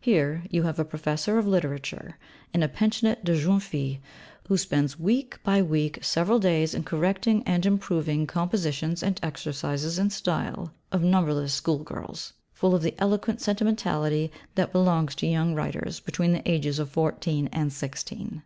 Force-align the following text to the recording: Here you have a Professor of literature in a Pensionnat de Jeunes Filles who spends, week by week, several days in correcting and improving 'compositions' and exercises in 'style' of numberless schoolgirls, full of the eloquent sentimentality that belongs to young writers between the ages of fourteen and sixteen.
Here 0.00 0.42
you 0.50 0.64
have 0.64 0.80
a 0.80 0.84
Professor 0.84 1.38
of 1.38 1.46
literature 1.46 2.18
in 2.52 2.64
a 2.64 2.68
Pensionnat 2.68 3.22
de 3.22 3.40
Jeunes 3.40 3.62
Filles 3.62 3.98
who 4.48 4.56
spends, 4.56 4.98
week 4.98 5.40
by 5.44 5.62
week, 5.62 6.00
several 6.02 6.40
days 6.40 6.74
in 6.74 6.82
correcting 6.82 7.44
and 7.44 7.64
improving 7.64 8.26
'compositions' 8.26 9.00
and 9.00 9.20
exercises 9.22 9.96
in 9.96 10.10
'style' 10.10 10.72
of 10.90 11.04
numberless 11.04 11.54
schoolgirls, 11.54 12.32
full 12.52 12.74
of 12.74 12.82
the 12.82 12.96
eloquent 12.98 13.40
sentimentality 13.40 14.32
that 14.56 14.72
belongs 14.72 15.14
to 15.14 15.28
young 15.28 15.54
writers 15.54 16.00
between 16.00 16.32
the 16.32 16.50
ages 16.50 16.80
of 16.80 16.90
fourteen 16.90 17.48
and 17.52 17.72
sixteen. 17.72 18.42